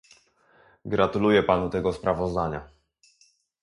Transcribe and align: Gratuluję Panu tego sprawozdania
Gratuluję 0.85 1.43
Panu 1.43 1.69
tego 1.69 1.93
sprawozdania 1.93 2.69